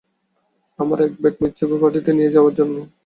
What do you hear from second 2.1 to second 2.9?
নিয়ে যাওয়ার জন্য।